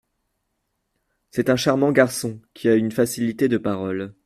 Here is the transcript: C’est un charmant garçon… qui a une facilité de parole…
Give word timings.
C’est 1.29 1.51
un 1.51 1.55
charmant 1.55 1.91
garçon… 1.91 2.41
qui 2.55 2.67
a 2.67 2.73
une 2.73 2.91
facilité 2.91 3.47
de 3.47 3.59
parole… 3.59 4.15